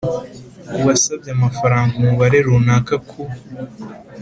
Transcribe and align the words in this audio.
uwasabye 0.75 1.29
amafaranga 1.37 1.93
umubare 2.01 2.37
runaka 2.45 2.95
ku 3.07 3.21